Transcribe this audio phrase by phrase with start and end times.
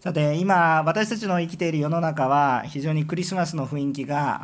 [0.00, 4.40] さて今私たちの生きている世の中は非常にクリスマスの雰囲気が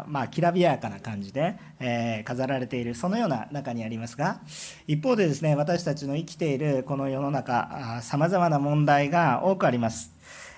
[0.00, 4.40] あまあきらびやかな感じで、えー、飾られているそのような中にありますが
[4.86, 10.14] 一方でですね私たちの生きているこの世の中さまざまな問題が多くあります。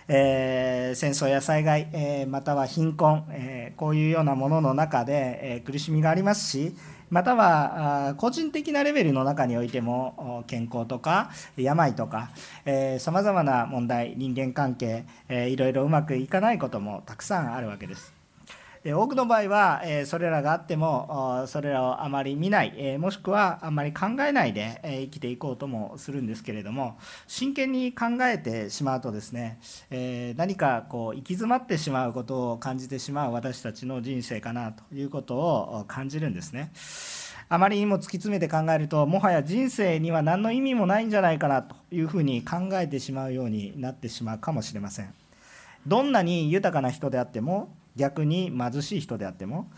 [0.08, 6.76] えー、戦争や災害、えー、または貧困、え、こういうようなものの中で、え苦しみがありますし
[7.10, 12.30] または個人的なレベルの中においても健康とか病とか
[12.98, 18.15] さまざまな問題人間関係いろいろうまくいかないこともたくさんあるわけです。
[18.94, 29.58] 多くの場合はそれらがあってもそれらをあまり見ないもしくはあまり考えないで生きていこうともするんですけれども真剣に考えてしまうとですね
[30.36, 36.72] 何かこう行き詰まってしまうことを感じてしまう私たちの人生かなということを感じるんですね。
[37.48, 45.14] あまりにも突き詰めて考えるともはや人生には何の意味もないんじゃないかなというふうに考えてしまうようになってしまうかもしれません。
[45.86, 49.70] どんなに豊かな人であっても逆に貧しい人であっても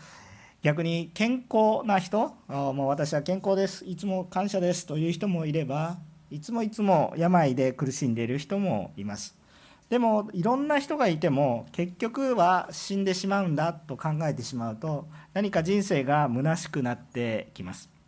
[0.61, 3.85] 逆に健康な人もう私は健康です。
[3.85, 4.85] いつも感謝です。
[4.85, 5.97] という人もいれば
[6.29, 9.35] いつもいつも病で苦しんでいる人もいます。
[9.89, 17.98] でもいろんな人がいても結局は死んでしまうんだと考えてしまうと何か人生が虚しくなってきます。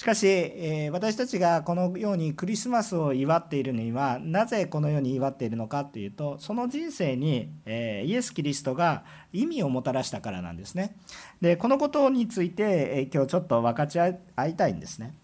[0.00, 10.96] しかし、えー、私たちがこのようにクリスマスを祝っているのにはなぜこのように祝っているのかというとその人生に、えー、イエス・キリストが意味をもたらしたからなんですね。
[11.42, 15.14] でこのことについて、えー、今日ちょっと分かち合いたいんですね。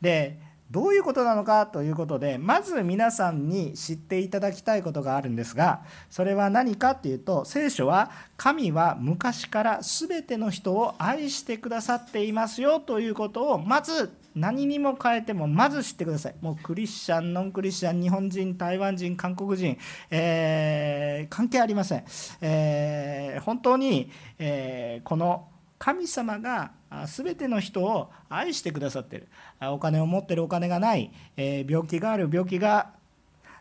[0.00, 0.40] で
[0.74, 16.34] どういうことなのかということでまず皆さんに知っていただきたいことがあるんですがそれは何かっていうと聖書は神は昔から全ての人を愛してくださっていますよということをまず何にも変えてもまず知ってください。
[16.40, 19.78] もうクリスチャンノンクリスチャン日本人台湾人韓国人、
[20.10, 22.04] えー、関係ありません、
[22.40, 25.46] えー、本当に、えー、この
[25.78, 26.72] 神様が
[27.06, 29.28] 全ての人を愛してくださっている
[29.60, 32.92] お金を持ってるお金がない、え病気がある病気が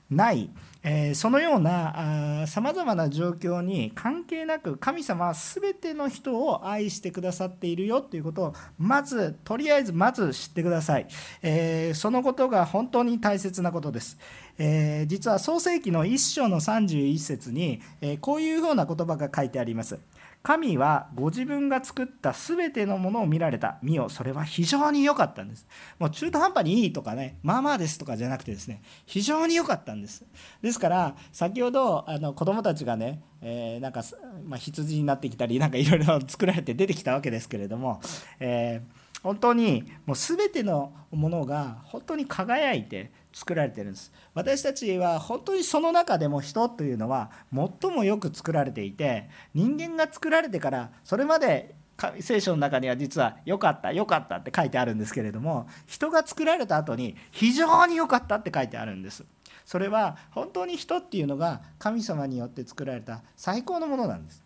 [0.09, 0.49] ない、
[0.83, 8.01] えそのようなさまざまな状況に関係なく神様は全ての人を愛してくださっているよ。
[8.01, 11.07] ということをまずとりあえずまず知ってください、
[11.41, 14.17] えそのことが本当に大切なことです、
[14.57, 19.99] え実は創世紀の1章の31節に、えこういうような言葉が書いてあります。
[20.43, 23.79] 神はご自分が作った全てのものを見られた。
[23.81, 25.65] 見よそれは非常に良かったんです。
[25.99, 30.25] もう中途半端にいいとかねまあまあですとかじゃなくてですね非常に良かったんです。
[30.61, 34.03] ですから先ほどあの子供たちがね、えー、なんか、
[34.45, 38.01] まあ、羊になってきたりなんかいろいろ作られて出てきたわけですけれども、
[38.41, 44.11] えー、本当にもう全てのものが本当に輝いて作られてるんです。
[44.33, 51.73] 私たちは本当にその中でも人というのは最もよく作られていて人間が作られてからそれまで
[52.19, 59.25] 聖書の中には実は良かった良かったって書いてあるんですけれども人が作られた後に非常に良かったって書いてあるんです。
[59.65, 64.43] それは本当に人っていうのが神様によって作られた最高のものなんです。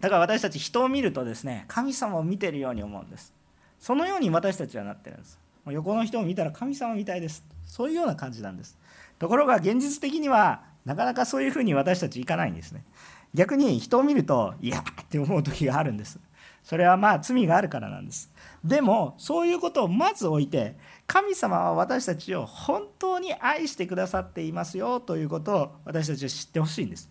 [0.00, 3.32] だから私たち人を見るとですね神様を見てるように思うんです。
[3.84, 5.38] そのように私たちはなってるんです。
[5.66, 7.44] 横の人を見たら神様みたいです。
[7.66, 8.78] そういうような感じなんです。
[9.18, 12.82] ところが現実的にはなかなかそういうふうに私たちいかないんですね。
[13.34, 16.18] 逆に人を見るといやって思う時があるんです。
[16.62, 18.32] それはまあ罪があるからなんです。
[18.64, 27.10] でもそういうことをまず置いて神様は私たちを本当に愛してくださっていますよということを私たちは知ってほしいんです。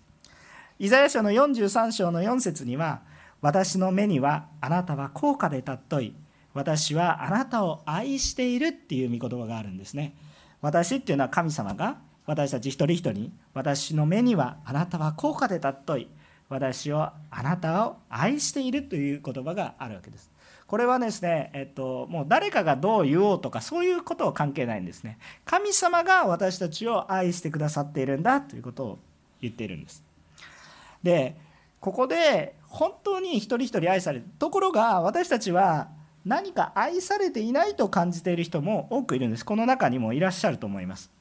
[0.79, 3.03] イザヤ書の43章の4節には
[3.41, 6.15] 私の目にはあなたは高価で尊い。
[6.53, 10.15] 私はあなたを愛しているっていう御言葉があるんですね。
[10.61, 16.07] 私っていうのは神様が私たち一人一人に私の目にはあなたは高価で尊い
[16.47, 20.31] 私をあなたを愛しているという言葉があるわけです。
[20.67, 25.17] これはですね、えっと、もう誰かがどう言おうとかそういうことは関係ないんですね。
[25.45, 28.99] 神様が私たちを愛してくださっているんだということを
[29.41, 30.03] 言っているんです。
[31.01, 31.35] で
[31.79, 35.89] ここで本当に一人一人愛されるところが私たちは
[36.25, 39.45] 何か愛されていないと感じている人も多くいるんです。
[39.45, 41.11] この中にもいらっしゃると思います、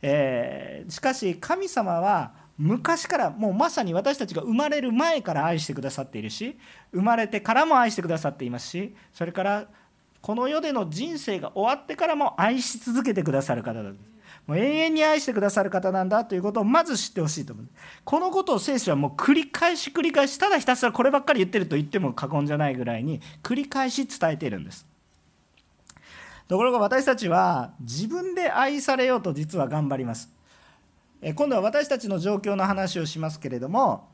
[0.00, 6.58] えー、しかし神様は昔からもうまさに私たちが生まれる前から愛してくださっているし
[6.92, 9.66] 生まれてからも愛してくださっていますしそれから
[10.20, 13.90] この世での人生が終わってからも愛し続けてくださる方だ
[14.46, 17.68] もう永遠に愛してくださる方なんだということをまず知ってほしいと思う。
[18.04, 24.86] このことを聖書はもう繰り返し繰り返しただひたすらこればっかり言ってると言っても過言じゃないぐらいに繰り返し伝えているんです。
[26.48, 30.28] ところが私たちは自分で愛されようと実は頑張ります。
[31.34, 34.08] 今度は私たちの状況の話をしますけれども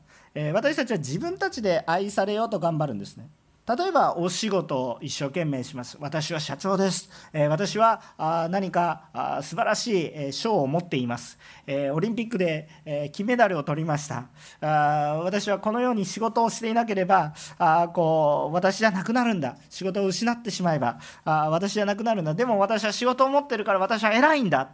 [0.53, 3.27] 私たちは自分たちで愛されようと頑張るんですね。
[3.69, 5.95] 例えばお仕事を一生懸命します。
[5.99, 11.37] 私は社長です、え私はあ何かあ素晴らしい賞を持っています、
[11.67, 14.25] えオリンピックで、え金メダルを取りました。
[14.59, 19.55] あ私はこのように仕事をしていなければあこう私じゃなくなるんだ。
[19.69, 22.33] 仕事を失ってしまえばあ私じゃなくなるんだ。
[22.33, 24.71] でも私は仕事を持ってるから私は偉いんだ。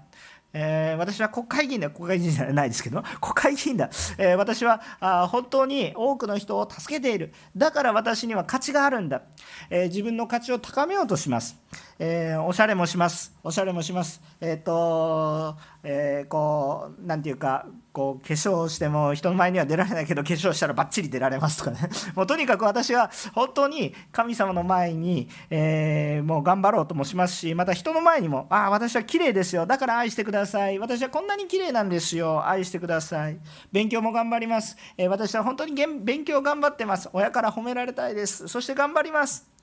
[0.57, 7.33] えー、私は国会議員だ国会議員じゃないですけど国会議員だ、えー、私はあ本当に多くの人を助けている。
[7.57, 9.23] だから私には価値があるんだ、
[9.69, 11.57] えー、自分の価値を高めようとします、
[11.99, 14.21] えー、おしゃれもします、おしゃれもします。
[14.39, 17.65] えっ、と、えー、こう、なんていうか、
[17.95, 21.80] こう、化粧しても人の前には出られないけど、化粧したらばっちり出られますとかね。
[22.13, 29.65] もうとにかく私は本当に神様の前に、えー、もう頑張ろうともしますし、また人の前にも、ああ、私は綺麗ですよ。
[29.65, 30.77] だから愛してください。
[30.77, 32.45] 私はこんなに綺麗なんですよ。
[32.45, 33.38] 愛してください。
[33.71, 34.75] 勉強も頑張ります。
[34.98, 37.09] えー、私は本当に勉強頑張ってます。
[37.13, 38.50] 親から褒められたいです。
[38.50, 39.56] そして頑張ります。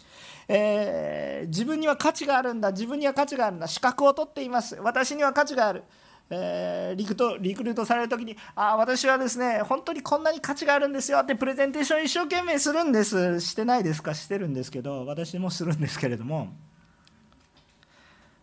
[0.48, 5.84] えー、自分には価値があるんだ自分には価値があるんだ資格を取っています私には価値がある、
[6.34, 13.40] えー、リクトリクルートされる時にあ私はですね本当にこんなに価値があるんですよってプレゼンテーション一生懸命するんです。
[13.42, 14.14] してないですか？
[14.14, 16.48] してるんですけど私もするんですけれども。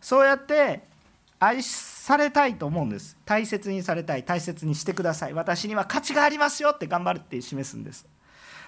[0.00, 0.88] そうやって
[1.40, 3.16] 愛されたいと思うんです。
[3.24, 4.24] 大切にされたい。
[4.24, 5.34] 大切にしてください。
[5.34, 8.06] 私には価値がありますよって頑張るって示すんです。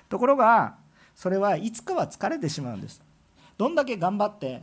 [0.08, 0.74] ところが
[1.14, 3.00] それはいつかは疲れてしまうんです。
[3.56, 4.62] どんだけ頑張って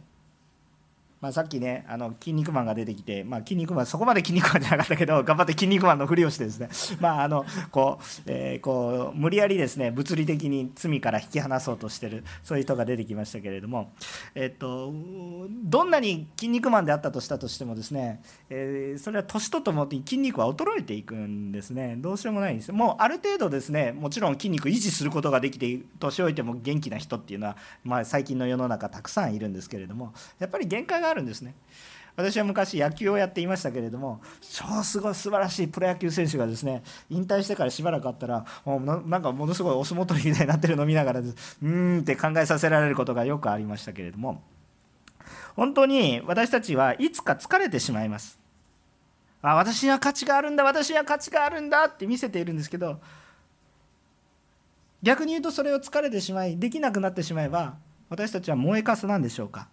[1.21, 6.69] まあ、さっきね、あの筋肉マンが出てきて、まあ、筋肉マン、そこまで筋肉マンじゃなかったけど、 頑張って筋肉マンのふりをしてですね、
[7.01, 13.91] まあ、あのこう、えー、こう無理やりですね、物理的に罪から引き離そうとしてる、そういう人が出てきましたけれども、
[14.33, 14.93] えっと、
[15.63, 22.71] どんなに筋肉マンであったとしたとしてもですね、えー、それは年とともに筋肉は衰えていくんですね、どうしようもないんです。
[22.71, 31.55] もうある程度ですね、もちろん筋肉維持することができて、年老いても元気な人っていうのは、まあ、最近の世の中たくさんいるんですけれども、やっぱり限界があるんですね。
[32.15, 44.41] 私は昔野球をやっていましたけれども超すごい素晴らしいプロ野球選手がですね引退してからしばらくあったらもうなんかものすごいお相撲取りみたいになってるのを見ながらうーんって考えさせられることがよくありましたけれども。
[45.55, 48.39] 本当に私たちはいつか疲れてしまいます。
[49.41, 52.99] あ私には価値があるんだ私には価値があるんだって見せているんですけど
[55.01, 57.75] 逆に言うとそれを疲れてしまいできなくなってしまえば
[58.09, 59.69] 私たちは燃えかすなんでしょうか。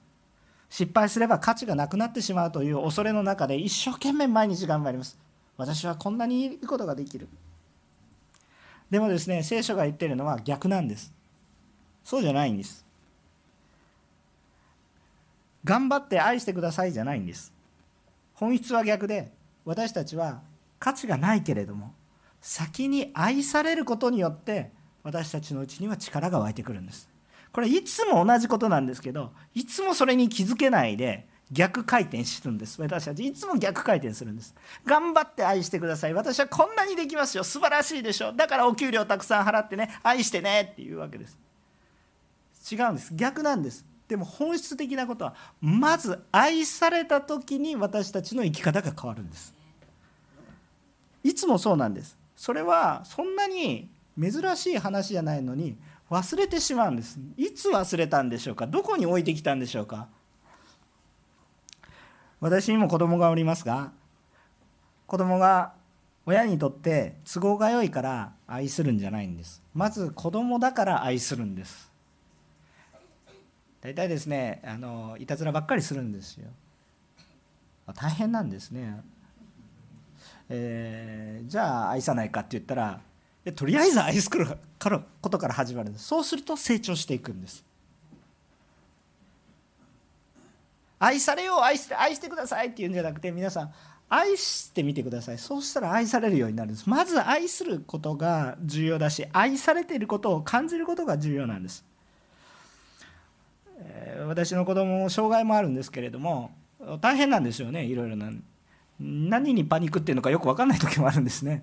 [0.68, 5.18] 失敗すれば価値がなくなってしまうという恐れの中で一生懸命毎日頑張ります。
[5.56, 7.28] 私はこんなにいいことができる。
[8.90, 11.12] でもですね聖書が言ってるのは逆なんです。
[12.04, 12.84] そうじゃないんです。
[15.64, 17.52] 頑張って愛してくださいじゃないんです。
[18.34, 19.32] 本質は逆で
[19.64, 20.42] 私たちは
[20.78, 21.92] 価値がないけれども
[22.40, 24.70] 先に愛されることによって
[25.02, 27.08] 私たちのうちには力が湧いてくるんです。
[27.56, 32.78] これいつも同じことなんですけどいつもそれに気づけないで逆回転するんです。
[32.82, 34.54] 私たちいつも逆回転するんです。
[34.84, 36.12] 頑張って愛してください。
[36.12, 37.44] 私はこんなにできますよ。
[37.44, 38.34] 素晴らしいでしょ。
[38.34, 41.38] だからお給料たくさん払ってね愛してねっていうわけです。
[42.70, 43.14] 違うんです。
[43.14, 43.86] 逆なんです。
[44.06, 49.54] でも本質的なことはまず愛された時に私たちの生き方が変わるんです。
[51.24, 52.18] いつもそうなんです。
[52.36, 53.88] それはそんなに
[54.20, 55.78] 珍しい話じゃないのに
[56.10, 57.18] 忘れてしまうんです。
[57.36, 58.66] いつ忘れたんでしょうか？
[58.66, 60.08] どこに置いてきたんでしょうか？
[62.40, 63.92] 私にも子供がおりますが
[65.06, 65.72] 子供が
[66.26, 69.62] 親にとって都合が良いから愛するんじゃないんです。
[69.74, 71.90] まず子供だから愛するんです。
[73.80, 76.48] 大体ですねあのいたずらばっかりするんですよ。
[77.94, 79.00] 大変なんですね。
[80.48, 83.00] えー、じゃあ愛さないかって言ったら
[83.46, 84.44] でとりあえず愛する
[85.20, 86.06] ことから始まるんです。
[86.06, 87.64] そうすると成長していくんです。
[90.98, 93.72] 愛されよう愛して愛してくださいっていうんじゃなくて皆さん
[94.08, 95.38] 愛してみてください。
[95.38, 96.90] そうしたら愛されるようになるんです。
[96.90, 101.84] まず愛することが重要だし愛されていることを感じることが重要なんです、
[103.78, 106.50] えー、私の子供も障害もあるんですけれども
[107.00, 108.32] 大変なんですよねいろいろな。
[108.98, 111.62] 何にパニックっていうのかよく分かんない時もあるんですね。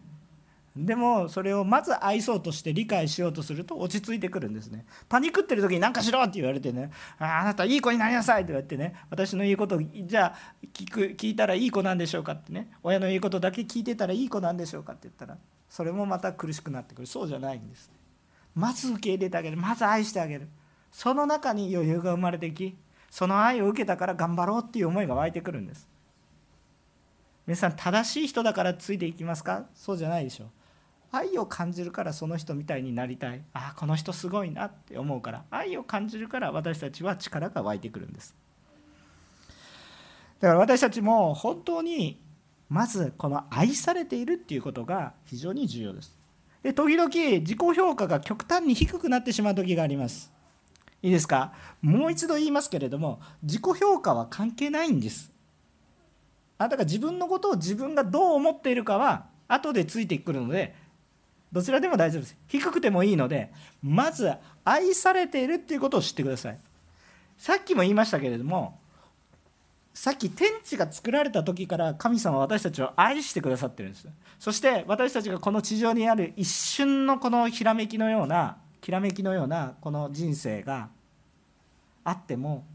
[0.75, 4.85] でもそれをまず愛そうとして理解しようとすると落ち着いてくるんですね。
[5.07, 6.89] パニックってる時に何かしろって言われてね
[7.19, 10.35] ああなたいい子になりなさいって言われてね私の言うことじゃあ
[10.73, 15.37] 聞く聞いたらいい子なんでしょうかってね親の言うことだけ聞いてたらいい子なんでしょうかって言ったら
[15.69, 17.07] それもまた苦しくなってくる。
[17.07, 17.91] そうじゃないんです
[18.55, 19.57] まず受け入れてあげる。
[19.57, 20.47] まず愛してあげる。
[20.91, 22.75] その中に余裕が生まれてき
[23.11, 25.87] その愛を受けたから頑張ろうっていう思いが湧いてくるんです。
[27.45, 29.65] 皆さん正しい人だからついていきますか？
[29.75, 30.45] そうじゃないでしょ。
[31.13, 33.41] 愛を感じるからその人みたいになりたい。
[33.53, 35.45] ああこの人すごいなって思うから。
[35.51, 38.35] 愛を感じるから私たちは力が湧いてくるんです。
[40.39, 42.19] だから私たちも本当に
[42.67, 46.13] まずこの愛されているっていうことが非常に重要です。
[46.63, 50.33] で時々自己評価が極端に低くなってしまう時があります。
[51.03, 51.53] いいですか？
[51.81, 55.31] もう一度言いますけれども自己評価は関係ないんです。
[56.57, 60.75] あなたが自分のことを自分がどう思っているかは後でついてくるので
[61.53, 62.37] どちらでも大丈夫です。
[62.47, 64.33] 低くてもいいのでまず
[64.65, 66.57] 愛されているっていうことを知ってください。
[67.37, 68.79] さっきも言いましたけれども
[69.93, 74.07] さっき天地が作られた時から神様は私たちを愛してくださってるんです。
[74.39, 80.89] そして私たちがこの地上にある一瞬のこのひらめきのようなきらめきのようなこの人生が
[82.03, 82.65] あっても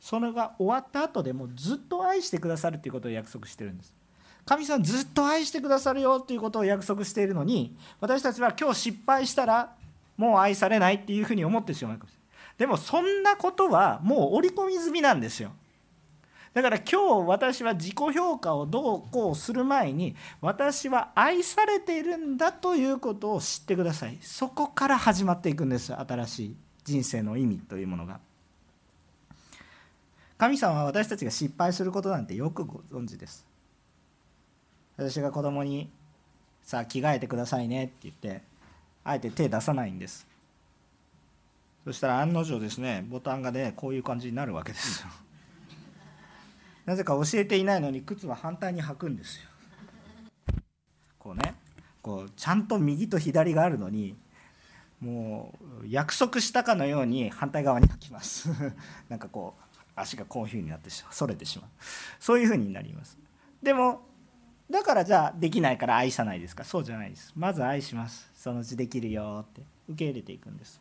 [0.00, 3.94] それが終わった後でもずっと愛してくださるということを約束してるんです。
[4.44, 9.74] 神様ずっと愛してくださるよということを約束しているのに私たちは今日失敗したら
[10.16, 12.20] もう愛されないっていうふうに思ってしまうかもしれない。
[12.58, 15.52] でもそんなことはもう織り込み済みなんですよ。
[16.52, 24.18] だから今日私は自己評価をどうこうする前に私は愛されているんだということを知ってください。
[24.20, 25.94] そこから始まっていくんです。
[25.94, 28.18] 新しい人生の意味というものが。
[30.36, 33.49] 神様は私たちが失敗することなんてよくご存知です。
[35.00, 35.88] 私が子供に
[36.62, 38.42] さあ着替えてくださいねって言って
[39.02, 40.26] あえて手出さないんです。
[41.86, 45.08] そしたら案の定ですねボタンがねこういう感じになるわけですよ。
[46.84, 49.48] なぜか教えていないのに靴は反対に履くんですよ。
[51.18, 51.54] こうね
[52.02, 54.16] こうちゃんと右と左があるのに
[55.00, 58.50] もう約束したかのように反対側に履きます。
[59.08, 61.70] なんかこう足がこういうふうになってしまうそれてしまう。
[62.18, 63.16] そういうふうになります。
[63.62, 64.09] でも
[64.70, 66.64] だからじゃあできないから愛さないですか？
[66.64, 67.32] そうじゃないです。
[67.36, 68.30] まず愛します。
[68.34, 69.62] そのうちできるよって。
[69.88, 70.80] 受け入れていくんです。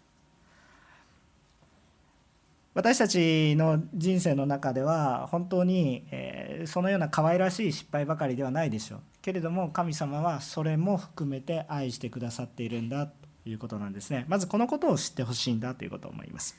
[2.75, 8.99] 私たちの人生の中では本当に、えそのような可愛らしい失敗ばかりではないでしょう。
[9.21, 13.13] けれども神様はそれも含めて愛してくださっているんだと
[13.49, 14.25] いうことなんですね。
[14.29, 16.55] まずこのことを知ってほしいんだということを思います。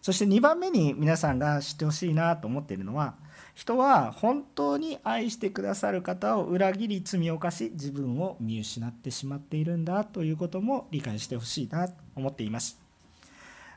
[0.00, 3.14] そして2番目に皆さんが知ってほしいなと思っているのは
[3.54, 12.80] 人は本当に愛してくださる方を裏切り罪を犯し自分を見失ってしまっているんだということも理解してほしいなと思っています。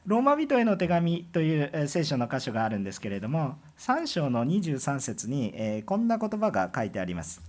[0.06, 7.42] ローマ人への手紙という聖書の箇所があるんですけれども3章の23節にこんな言葉が書いてあります。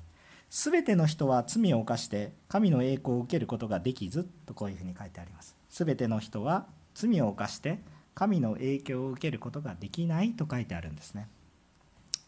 [0.48, 5.56] すべての人は罪を犯して神の栄光を受けることができずとこういうふうに書いてあります。
[5.68, 7.78] すべての人は罪を犯して
[8.14, 11.28] 神の影響を受けることができないと書いてあるんですね。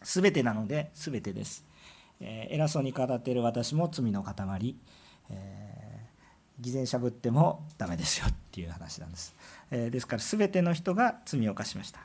[0.03, 1.65] すべてなので全てです、
[2.19, 4.75] えー、偉そうに語っている私も罪の塊、
[5.31, 9.35] えー、偽善しゃぶってもダメですよっていう話なんです。
[9.71, 11.99] えですから全ての人が罪を犯しました、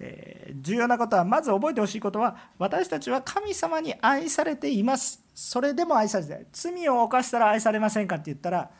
[0.00, 5.24] え重要なことはまず覚えてほしいことは私たちは神様に愛されています。
[5.34, 8.70] それでも愛されて罪を犯したら愛されませんかって言ったら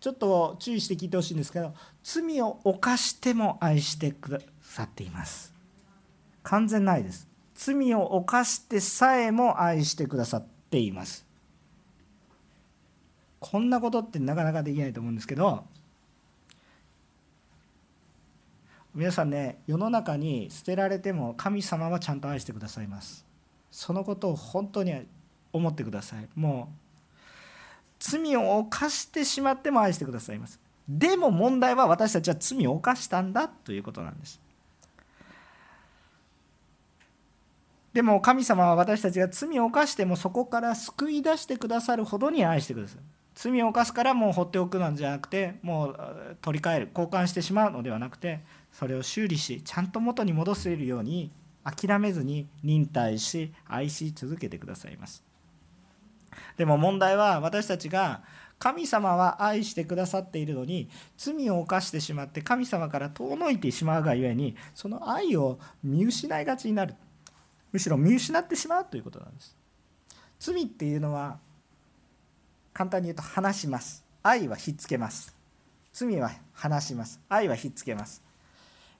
[0.00, 5.54] ちょっと注意して聞いてほしいんですけど罪を犯しても愛してくださっています。
[6.42, 7.28] 完全ないです。
[7.54, 11.26] 罪を犯してさえも愛してくださっています。
[13.40, 15.64] こんなことってなかなかできないと思うんですけど
[18.94, 23.24] 皆さんね世の中に捨てられても神様はちゃんと愛してくださいます。
[23.70, 25.06] そのことを本当に
[25.52, 26.28] 思ってください。
[26.34, 26.85] もう
[27.98, 30.60] 罪を犯してしまっても愛してくださいます。
[30.88, 34.40] でも問題は私たちは罪を犯したんだということなんです。
[37.96, 42.98] でも神様は私たちが罪を犯してもそこから救い出してくださるほどに愛してください
[43.34, 51.30] 罪を犯すからもう放っておくのじゃなくてもう取り替える交換してしまうのではなくてそれを修理しちゃんと元に戻せるように
[51.64, 55.25] 諦めずに忍耐し愛し続けてくださいます。
[56.56, 58.22] でも問題は私たちが
[58.58, 60.88] 神様は愛してくださっているのに
[61.18, 66.94] 罪を犯してしまって神様から遠のいてしまうがゆえにその愛を見失いがちになる。
[67.72, 69.56] むしろ見失ってしまうということなんです。
[70.38, 71.38] 罪っていうのは
[72.72, 74.04] 簡単に言うと話します。
[74.22, 75.36] 愛はひっつけます。
[75.92, 77.20] 罪は話します。
[77.28, 78.22] 愛はひっつけます、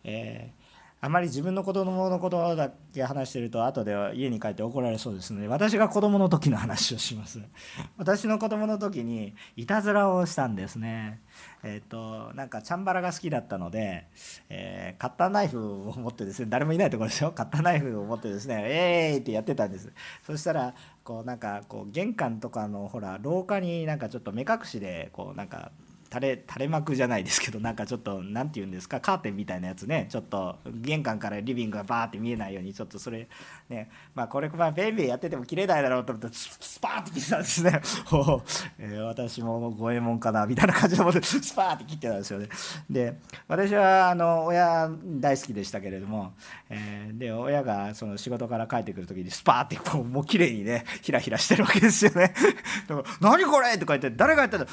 [0.05, 0.66] えー、
[0.99, 7.41] あまり自分の子供のことだけ話してると後では家に帰って怒られそうですので私が子供の時の話をします。
[7.99, 11.21] 私の子供の時にいたずらをしたんですね。
[11.63, 14.07] えっ、ー、となんかチャンバラが好きだったので、
[14.49, 17.33] えー、カッターナイフを持ってですね誰もいないところですよ。
[17.33, 19.93] カッターナイフを持ってですねえーいってやってたんです。
[20.27, 20.75] そしたら
[21.05, 25.73] こうなんかこう玄関とかのほら廊下になんかちょっと目隠しでこうなんか
[26.13, 30.07] 垂れ垂れ幕じゃないですけどなんかちょっと何て言うんですかカーテンみたいなやつね。
[30.11, 33.29] ちょっと玄関からリビングがバーって見えないようにちょっとそれ
[33.69, 33.91] ね。
[34.15, 37.81] まあこれまあベイベーやってても切れないだろうと思ってスパーって切ってたんですね。
[38.13, 38.43] お、
[38.79, 42.49] えー、私も五右衛門かなみたいな感じでスパーって切ってたんですよね。
[42.89, 46.35] で私はあの親大好きでしたけれども、
[46.69, 52.35] えー、で親がその仕事から帰ってくる時にスパーってこうもう綺麗にねひらひらしてるわけですよね
[53.21, 54.67] 「何これ!」とか言って誰がやったの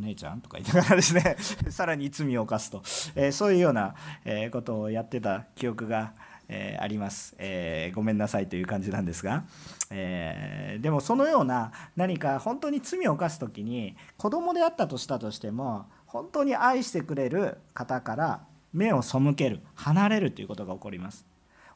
[0.00, 1.36] 姉ちゃんとか言いながらですね
[1.70, 2.82] さらに罪を犯すと、
[3.14, 6.12] えー、そういうような、えー、ことをやってた記憶が、
[6.48, 9.44] えー、あります、えごめんなさいという感じなんですが、
[9.90, 18.40] えでもそのような何か本当に罪を犯す時に子供であったとしたとしても本当に愛してくれる方から
[18.72, 21.30] 目を背ける離れるということが起こります。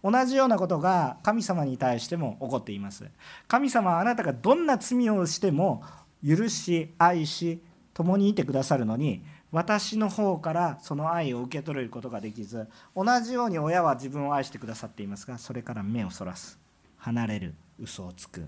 [0.04, 3.04] 同じようなことが神様に対しても起こっています。
[3.49, 5.83] 神様はあなたがどんな罪をしても
[6.25, 7.62] 許し愛し
[7.94, 9.22] 共にいてくださるのに
[9.52, 16.58] 私の方からその愛を受け取ることができず同じように親は自分を愛してくださっていますがそれから目をそらす。
[16.98, 17.54] 離れる。
[17.78, 18.46] 嘘をつく。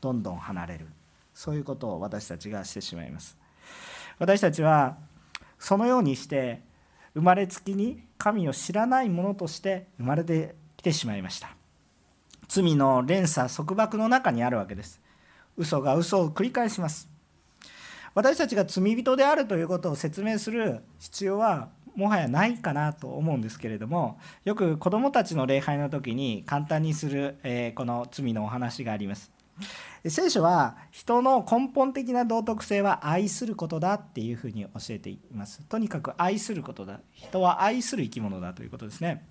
[0.00, 0.86] どんどん離れる。
[1.34, 3.36] そういうことを私たちがしてしまいます。
[4.18, 4.96] 私たちは
[5.58, 6.62] そのようにして
[7.14, 11.50] 生まれつきに神を知らないものとして生まれてきてしまいました。
[12.48, 15.00] 罪の連鎖束縛の中にあるわけです。
[15.56, 17.09] 嘘が嘘を繰り返します。
[18.14, 29.30] 私たちが罪人であるということを説明する必要はもはやないかなと思うんですけれどもよく子どもたちの礼拝の時に簡単にする、えこの罪のお話があります。
[30.06, 35.60] 聖書は人の根本的な道徳性は愛することだっていうふうに教えています。
[35.68, 37.00] とにかく愛することだ。
[37.12, 39.26] 人は愛する生き物だということですね。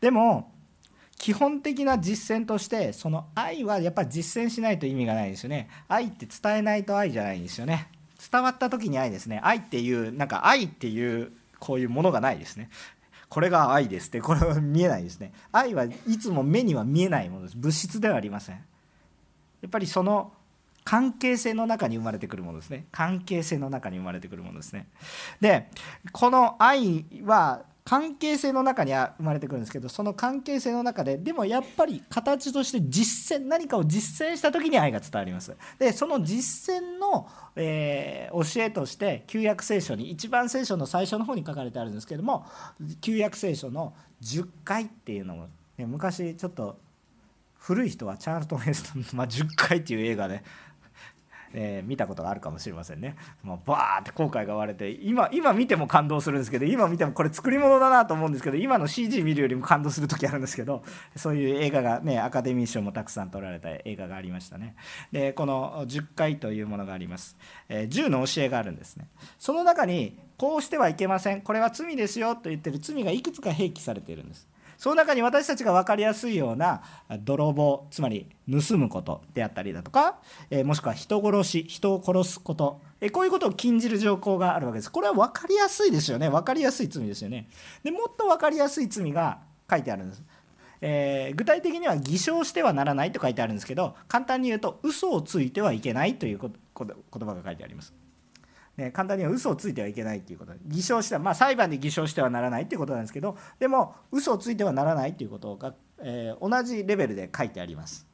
[0.00, 0.52] でも
[1.18, 5.68] 基本的な実践としてその愛はやっぱり実践しないと意味がないですよね。
[5.88, 7.88] 愛って伝えないと愛じゃないんですよね。
[8.30, 9.40] 伝わった時に愛ですね。
[9.42, 12.70] 愛っていうなんか愛っていうこういうものがないですね。
[13.28, 15.32] これが愛ですってこれは見えないですね。
[15.52, 17.56] 愛はいつも目には見えないものです。
[17.56, 18.56] 物質ではありません。
[18.56, 18.62] や
[19.66, 20.32] っぱりその
[20.84, 22.86] 関係性の中に生まれてくるものですね。
[22.92, 24.86] 関係性の中に生まれてくるものですね。
[25.40, 25.68] で
[26.12, 35.56] この愛は関係性の中には生まれてくるんですけどその関係性の中ででもやっぱり形として実践何かを実践した時に愛が伝わります。
[35.78, 42.44] でその実践の、えー、教えとして旧約聖書に一番聖書の最初の方に書かれてあるんですけども
[43.00, 46.80] 旧約聖書の10回っていうのも、ね、昔ちょっと
[47.66, 50.44] 古い人はチャールトン・ヘストン、まあ、10回っていう映画で、
[51.52, 53.16] えー、見たことがあるかもしれませんね。
[53.42, 60.82] もうバーって後悔が割れて今今見ても感動するんですけど今見てもこれ作り物だなと思うんですけど今の CG 見るよりも感動する時あるんですけど
[61.14, 64.74] そういう映画がねアカデミー賞もたくさん撮られた映画がありましたね。
[65.12, 67.36] でこの10回というものがあります、
[67.68, 69.08] えー、10の教えがあるんですね。
[69.38, 71.42] その中にこうしてはいけません。
[71.42, 74.46] これは罪ですよと言ってる罪がいくつか併記されているんです。
[74.78, 76.82] その中に私たちが分かりやすいような
[77.20, 80.18] 泥棒つまり盗むことであったりだとか、
[80.50, 84.90] えもしくは人殺し人を殺すこと、えこういうことを禁じる条項があるわけです。
[84.90, 86.28] これは分かりやすいですよね。
[86.28, 87.48] 分かりやすい罪ですよね。
[87.82, 89.38] でもっと分かりやすい罪が
[89.70, 90.22] 書いてあるんです。
[90.80, 97.94] えー、具体的には偽証してはならないと書いてあるんですけど簡単に言うと嘘をついてはいけないという言葉が書いてあります。
[98.76, 100.52] ね、簡単には嘘をついてはいけないっていうこと。
[100.66, 108.06] 偽証しては、まあ、裁判で偽証してはならないっていうことなんですけどでも嘘をついてはならないっていうことが、えー、同じレベルで書いてあります。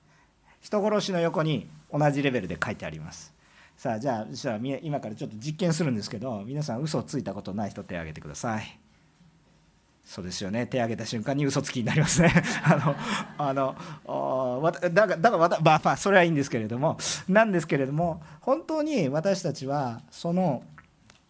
[0.61, 3.35] 人殺しの横に同じレベルで書いてあります。
[3.77, 8.82] さあじゃあじゃあ今からちょっと実験するんですけど皆さん嘘をついたことない人手を挙げてください。
[10.05, 10.67] そうですよね。
[10.67, 12.33] 手を挙げた瞬間に嘘つきになりますね。
[12.65, 12.97] あの
[13.39, 16.99] あのだからだからまあまあそれはいいんですけれども。
[17.29, 20.65] なんですけれども本当に私たちはその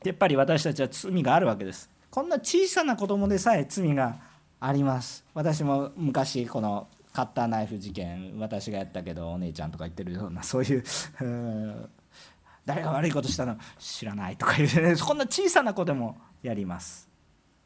[0.05, 1.91] やっぱり私たちは罪があるわけです。
[2.11, 4.17] こんな小さな子供でさえ罪が
[4.59, 5.25] あります。
[5.35, 10.85] 私も昔このカッターナイフ事件私がやったけどお姉ちゃんとか言ってるような そういう
[12.65, 13.57] 誰が悪いことしたの？
[13.79, 14.97] 知らないとかいうね。
[14.97, 17.09] そんな小さな子でもやります。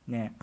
[0.09, 0.35] ね。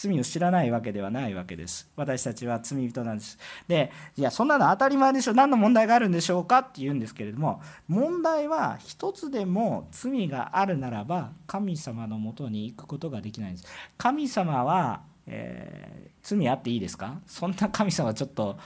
[0.00, 1.90] 罪を知らないわけではないわけです。
[1.96, 3.36] 私たちは罪人なんです。
[3.66, 5.34] でいやそんなの当たり前でしょ。
[5.34, 13.66] 何の問題があるんでしょうかって言うんですけれども問題は一つでも罪があるならば神様のもとに行くことができないんです。
[13.96, 17.18] 神様は、えー、罪あっていいですか？
[17.26, 18.56] そんな神様ちょっと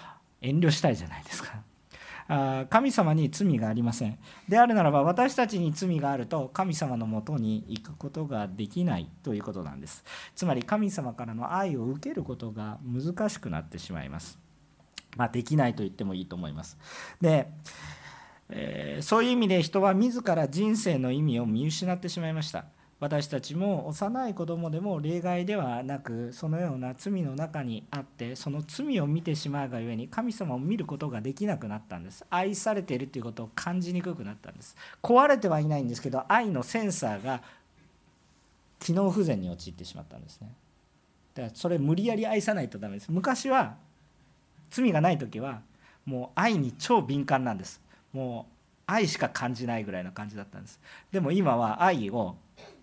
[0.42, 1.62] 遠慮したいじゃないですか。
[2.70, 4.18] 神様に罪がありません。
[4.48, 10.04] であるならば私たちに罪があると神様のもとに行くことができないということなんです。
[10.34, 14.38] つまり神様からの愛を受けることが難しくなってしまいます。
[15.16, 16.78] まあ、できないと言ってもいいと思います。
[17.20, 17.48] で、
[18.48, 22.64] えー、そういう意味で人は自ら人生の意味を見失ってしまいました。
[23.02, 32.24] 私たちも幼い子供でも例外ではなくそのような罪の中にあってその罪を見てしまうがゆえに神様を見ることができなくなったんです。
[32.30, 34.76] 愛されているということを感じにくくなったんです。
[35.02, 37.42] 壊れてはいないんですけど愛のセンサーが
[38.78, 40.54] 機能不全に陥ってしまったんですね。
[41.34, 43.10] だからそれ無理やり愛さないとダメです。
[43.10, 43.78] 昔は
[44.70, 45.62] 罪がない時は
[46.04, 47.82] もう愛に超敏感なんです。
[48.12, 48.52] もう
[48.86, 50.78] 愛しか感じないぐらいの感じだったんです。
[51.10, 52.36] でも今は愛を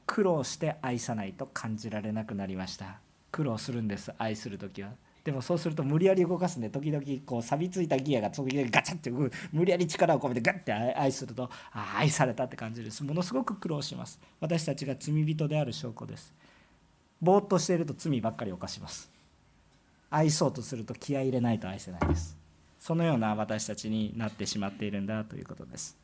[0.10, 2.98] 苦労して愛さないと感じられなくなりました。
[3.32, 4.90] 苦労するんです愛する時は。
[5.24, 9.30] でもそうすると無理やり動かすんで時々こう錆びついたギアが時々ガチャって無
[9.64, 13.04] 理やり力を込めてガッて愛するとあ愛されたって感じです。
[13.04, 14.20] ものすごく苦労します。
[14.40, 16.34] 私たちが罪人である証拠です。
[17.22, 19.12] ぼーっとしていると罪ばっかり犯します。
[20.10, 22.36] 愛そうとすると気合い入れないと愛せないです。
[22.80, 25.96] そのような私たちになってしまっているんだということです。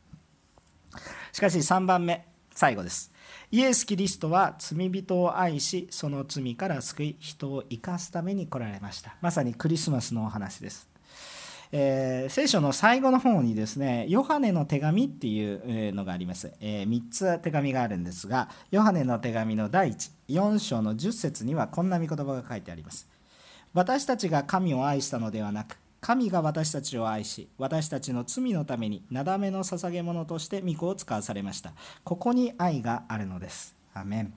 [1.31, 2.34] しかし3番目。
[2.55, 3.11] 最後です。
[3.51, 9.15] イエス・キリストは罪人を愛しその罪から救い人を生かすために来られました。
[9.21, 10.89] まさにクリスマスのお話です。
[11.71, 19.91] えー、聖書の最後の方にですねヨハネの手紙っていうのがあります、えー、3つ手紙があるんですがヨハネの手紙の第
[20.29, 23.09] 14章の10節にはこんな御言葉が書いてあります。
[23.73, 31.73] 私たちが神を愛したのではなく神が私たちを愛し私たちの罪のためになだめの捧げ物として御子を使わされました。
[32.03, 33.75] ここに愛があるのです。
[33.93, 34.33] アメン。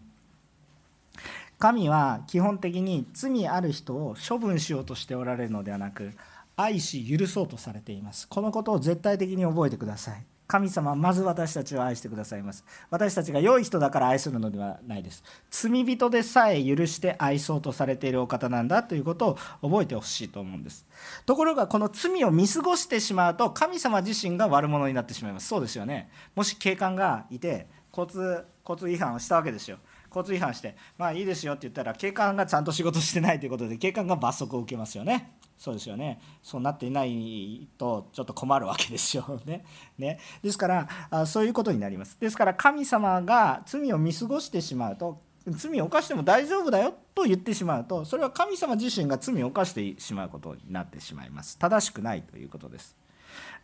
[1.58, 6.12] 神は基本的に罪ある人を処分しようとしておられるのではなく
[6.56, 8.28] 愛し許そうとされています。
[8.28, 10.24] このことを絶対的に覚えてください。
[10.48, 12.64] 神様はまず私たちを愛してくださいます。
[12.90, 15.22] 私たちが良い人だから愛するのではないです。
[15.50, 20.86] 罪人でさえ許して愛そうとされているお方なんだということを覚えてほしいと思うんです。
[21.26, 25.48] ところがこの罪を見過ごしてしまうと神様自身が悪者になってしまいます。
[25.48, 26.10] そうですよね。
[26.34, 29.76] もし警官がいて交通交通違反をしたわけですよ。
[30.08, 35.37] 交通違反してまあいいですよって言ったら警官がちゃんと仕事してないということで警官が罰則を受けますよね。
[35.58, 36.20] そうですよね。
[36.40, 39.64] そうなっていないとちょっと困るわけですよね。
[39.98, 40.20] ね。
[40.40, 42.16] ですからあそういうことになります。
[42.20, 51.58] ですから神様が罪を見過ごしてしまうと罪を犯しても大丈夫だよと言ってしまうとそれは神様自身が罪を犯してしまうことになってしまいます。
[51.58, 52.96] 正しくないということです。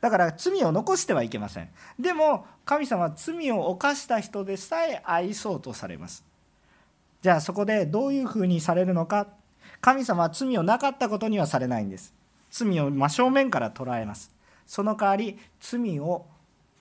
[0.00, 1.70] だから罪を残してはいけません。
[1.98, 6.24] でも神様は罪を犯した人でさえ愛そうとされます。
[7.22, 9.28] じゃあそこでどういうふうにされるのか
[9.84, 12.14] 神様は罪をなかったことにはされないんです。
[12.50, 14.34] 罪を真正面から捉えます。
[14.64, 16.24] その代わり罪を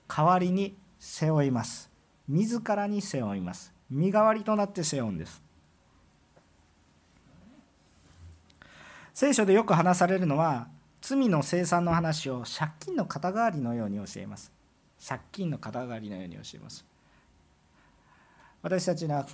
[0.08, 1.90] 代わりに背負います。
[2.28, 3.74] 自らに背負います。
[3.90, 5.42] 身代わりとなって背負うんです。
[9.12, 10.68] 聖書でよく話されるのは
[11.02, 14.50] 罪の生産の話を借金の肩代わりのように教えます。
[15.06, 16.86] 借金の肩代わりのように教えます。
[18.62, 19.26] 私たちには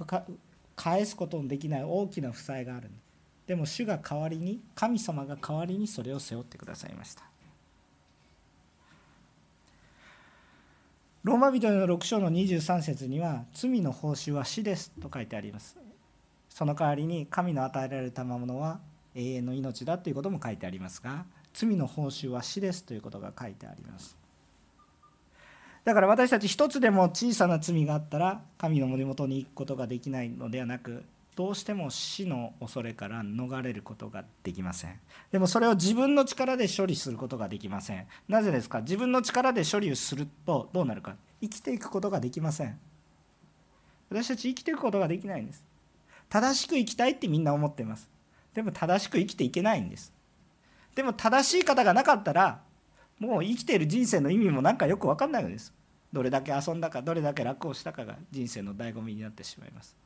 [0.74, 3.09] 返すことのできない大きな負債があるんです。
[3.50, 7.24] でも主が代わりに神様が代わりにそれを背負ってくださいました。
[11.24, 15.76] ローマ人の6章の23節には罪の報酬は死ですと書いてあります。
[16.48, 18.78] その代わりに神の与えられたものは
[19.16, 24.16] 永遠の命だということも書いてありますが罪の報酬は死ですということが書いてあります。
[25.82, 31.02] だから私たち一つでも小さな罪があったら神の森元に行くことができないのではなく
[31.40, 35.00] どうしても死の恐れから逃れることができません。
[35.32, 38.06] でもそれを自分の力で処理することができません。
[38.28, 38.82] なぜですか？
[38.82, 41.16] 自分の力で処理をするとどうなるか？
[41.40, 42.78] 生きていくことができません。
[44.10, 45.64] 私たち生きていくことができないんです。
[46.28, 48.10] 正しく生きたいってみんな思ってます。
[48.52, 50.12] でも正しく生きていけないんです。
[50.94, 52.60] でも正しい方がなかったら
[53.18, 55.72] もう生きている人生の意味もなんかよく分かんないのです。
[56.12, 59.96] どれだけ遊んだかどれだけ楽をしたかが人生の醍醐味になってしまいます。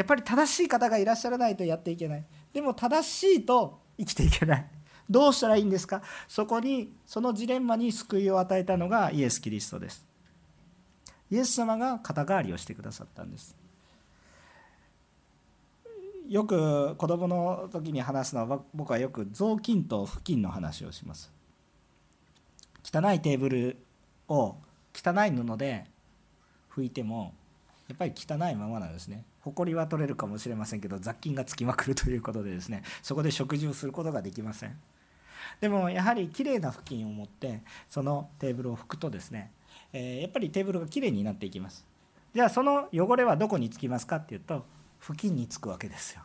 [0.00, 2.24] やっぱり正しい方がいらっしゃらないとやっていけない。
[2.54, 4.66] でも正しいと生きていけない。
[5.10, 6.00] どうしたらいいんですか？
[6.26, 10.06] そこにそのジレンマに救いを与えたのがイエス・キリストです。
[11.30, 13.54] イエス様が肩代わりをしてくださったんです。
[16.30, 21.30] よく子供の時に話すのは僕はよく雑巾と布巾の話をします。
[22.82, 23.76] 汚いテーブル
[24.28, 24.56] を
[24.94, 25.84] 汚い布で
[26.74, 27.34] 拭いても
[27.86, 29.24] やっぱり汚いままなんですね。
[29.42, 34.78] 埃は取れるかもしれませんけど雑菌がつきまくるということでですねそこで食事をすることができません。
[35.60, 39.50] でもやはりきれいな布巾を持ってそのテーブルを拭くとですね、
[39.92, 41.86] えー、やっぱりテーブルがきれいになっていきます。
[42.34, 44.64] じゃあその汚れはどこにつきますかっていうと
[45.00, 46.22] 付近につくわけですよ。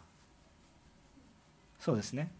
[1.80, 2.32] そうですね。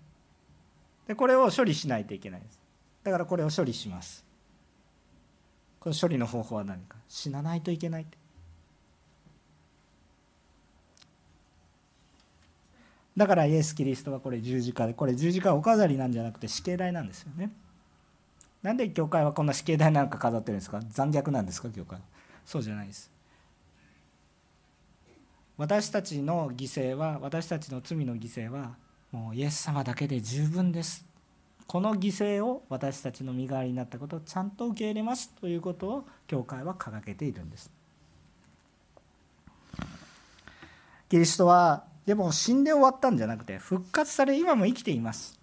[1.08, 2.60] でこれを処理しないといけないです。
[3.04, 4.26] だからこれを処理します。
[5.80, 6.98] この処理の方法は何か。
[7.08, 8.18] 死なないといけないって。
[13.16, 17.52] だからイエス・キリストはこれ十字架でこれ十字架はお飾りなんじゃなくて死刑台なんですよね。
[18.62, 20.82] なんで教会はこんな死刑台なんか飾ってるんですか？
[20.90, 21.70] 残虐なんですか？
[21.70, 22.00] 教会。
[22.46, 23.12] そうじゃないです。
[25.58, 28.76] 私たちの犠牲は私たちの罪の犠牲は
[29.12, 31.06] もうイエス様だけで十分です。
[31.68, 37.72] この犠牲を私たちの身代わりになったことをちゃんと受け入れますということを教会は掲げているんです。
[41.08, 45.40] キリストはでも死んで終わったんじゃなくて復活され今も生きています、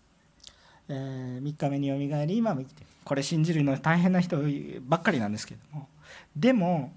[0.88, 4.38] えー、3日目によみがえり今も生きてこれ信じるの大変な人
[4.82, 5.88] ばっかりなんですけども。
[6.36, 6.92] でも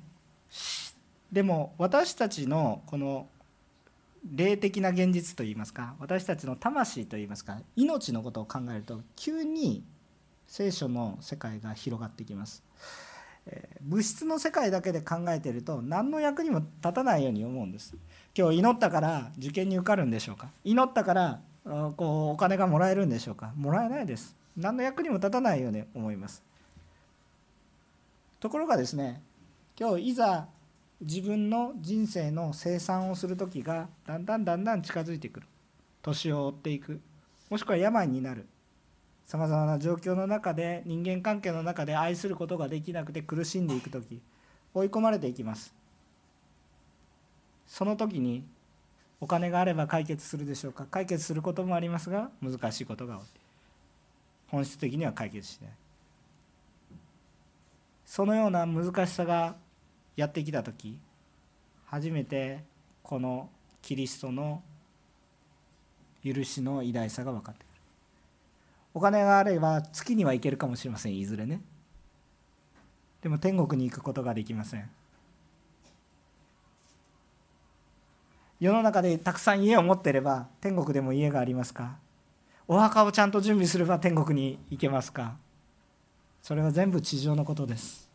[1.31, 3.27] でも私たちのこの
[4.33, 9.83] 霊的な現実といいますか私たちの魂といいますか命のことを考えると急に
[10.47, 12.63] 聖書の世界が広がってきます。
[13.81, 17.95] 物質の世界だけで考えてると何の役にも立たないように思うんです。
[18.37, 20.49] 今日祈ったから受験に受かるんでしょうか？
[20.63, 23.53] 祈ったからこうお金がもらえるんでしょうか？
[23.55, 24.35] もらえないです。
[24.57, 26.43] 何の役にも立たないように思います。
[28.39, 29.21] ところがですね
[29.79, 30.47] 今日いざ
[31.01, 35.47] 自分の人生の生産をする時がだんだんだんだん近づいてくる。
[36.01, 36.99] 年を追っていく。
[37.49, 38.47] もしくは病になる。
[39.25, 44.21] さまざまな状況の中で人間関係の中で愛することができなくて苦しんでいく時
[44.73, 45.73] 追い込まれていきます。
[47.65, 48.45] その時に
[49.19, 50.85] お金があれば解決するでしょうか？
[50.85, 53.23] 解決することもありますが難しいことが多い。
[54.47, 55.71] 本質的には解決しない。
[58.05, 59.55] そのような難しさが
[60.15, 60.99] やってきた時
[61.87, 62.63] 初めて
[63.01, 63.49] この
[63.81, 64.61] キリストの
[66.23, 67.64] 許しの偉大さが分かって
[68.95, 71.17] お金があれば月には行けるかもしれません。
[71.17, 71.59] いずれね。
[73.21, 74.89] でも天国に行くことができません。
[78.61, 81.97] 世の中でたくさん家を持ってれば天国でも家がありますか？
[82.69, 85.35] お墓をちゃんと準備すれば天国に行けますか？
[86.41, 88.09] それは全部地上のことです。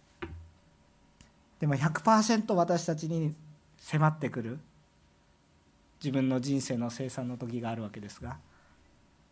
[1.59, 3.35] でも100%私たちに
[3.77, 4.59] 迫ってくる
[6.03, 8.39] 自分の人生の生産の時があるわけですが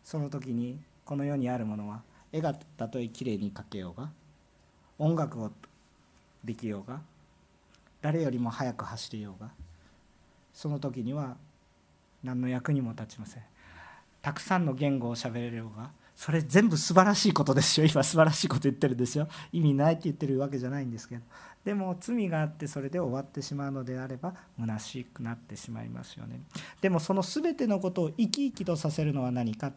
[0.03, 4.11] その時にこの世にあるものは絵がたとえきれいに描けようが
[4.99, 5.51] 音楽を
[6.43, 7.01] できようが
[7.99, 9.49] 誰よりも速く走れようが
[10.53, 11.35] その時には
[12.23, 13.43] 何の役にも立ちません。
[14.21, 17.87] たくさんの言語を喋れようがそれ全部素晴らしいことですよ。
[17.87, 19.27] 今素晴らしいこと言ってるんですよ。
[19.51, 21.23] 意味ないって言ってるわけじゃないんですけど。
[21.65, 26.43] でも罪があってそれで終わってしまうのであれば虚しくなってしまいますよね。
[26.81, 29.73] でもその全てのことを生き生きとさせるのは何か。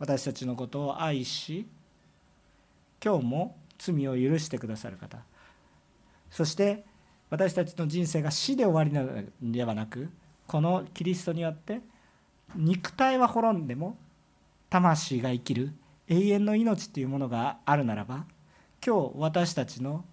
[0.00, 1.66] 私たちのことを愛し
[3.04, 5.18] 今日も罪を許してくださる方。
[6.30, 6.84] そして
[7.28, 10.08] 私たちの人生が死で終わりのではなく
[10.46, 11.80] このキリストによって
[12.56, 13.96] 肉体は滅んでも
[14.70, 15.72] 魂が生きる
[16.08, 18.24] 永遠の命というものがあるならば
[18.84, 20.04] 今日私たちの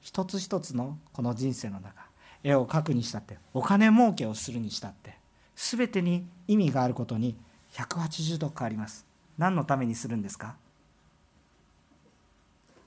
[0.00, 2.06] 一つ一つのこの人生の中
[2.42, 5.16] 絵を描くにしたってお金儲けをするにしたって
[5.54, 7.36] 全てに意味があることに
[7.74, 9.03] 180度変わります。
[9.38, 10.54] 何のためにするんですか？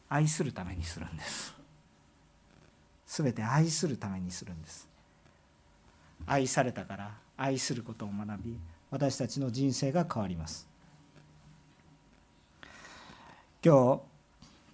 [0.09, 1.53] 愛するためにするんです。
[3.07, 4.87] 全て愛するためにするんです。
[6.25, 8.57] 愛されたから愛することを学び
[8.89, 10.67] 私たちの人生が変わります。
[13.63, 14.01] 今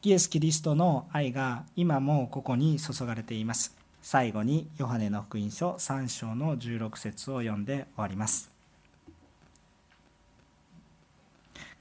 [0.03, 3.75] 日イエス・キリストの愛が今もここに注がれています。
[4.03, 8.52] 最後にヨハネの福音書3章の16節を読んで終わります。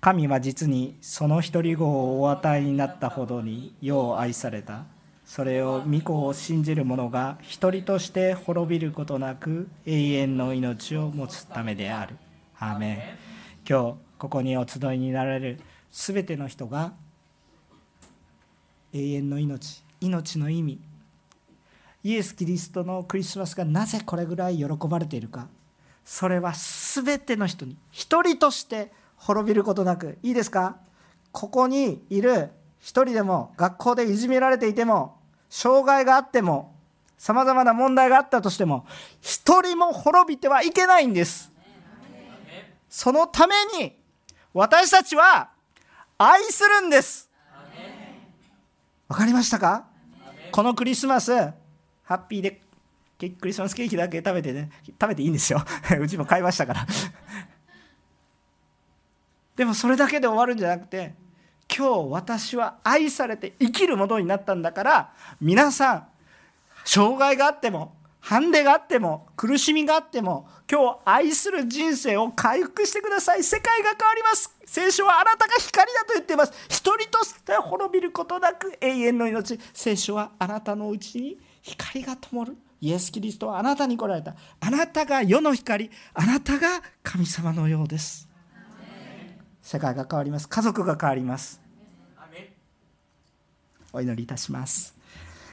[0.02, 4.82] 神は実にその一人子をお与えになったほどに世を愛された。
[5.24, 12.16] それを御子を信じる者が一人として滅びることなく永遠の命を持つためである。
[12.58, 12.98] アーメン。
[13.64, 15.60] 今日ここにお集いになられる
[15.92, 16.94] すべての人が
[18.92, 20.80] 永遠の命命の意味
[22.02, 25.46] イエス・キリストのクリスマスがなぜこれぐらい喜ばれているか。
[26.04, 28.90] それは全ての人に一人として
[29.24, 30.76] 滅びることなくいいですか？
[31.30, 35.16] ここにいる一人でも学校でいじめられていても
[35.48, 36.74] 障害があっても
[37.16, 38.84] さまざまな問題があったとしても
[39.20, 41.52] 一人も滅びてはいけないんです。
[42.88, 43.96] そのために
[44.52, 45.50] 私たちは
[46.18, 47.30] 愛するんです。
[49.08, 49.84] わかりましたか？
[50.50, 51.54] このクリスマスハ
[52.16, 52.60] ッピーで
[53.40, 54.68] クリスマスケーキだけ食べてね
[55.00, 55.62] 食べていいんですよ。
[56.00, 56.86] うちも買いましたから。
[59.56, 61.14] でもそれだけで終わるんじゃなくて
[61.74, 66.06] 今日私は愛されて生きるものになったんだから皆さん
[66.84, 73.42] 障害があってもハンデがあっても苦しみがあっても今日愛する人生を回復してください。
[73.42, 74.54] 世界が変わります。
[74.64, 76.52] 聖書はあなたが光だと言っています。
[76.68, 79.58] 一人として滅びることなく永遠の命。
[79.74, 82.56] 聖書はあなたのうちに光が灯る。
[82.80, 84.36] イエス・キリストはあなたに来られた。
[84.60, 85.90] あなたが世の光。
[86.14, 88.31] あなたが神様のようです。
[89.62, 90.48] 世界が変わります。
[90.48, 91.60] 家族が変わります。
[93.92, 94.94] お祈りいたします。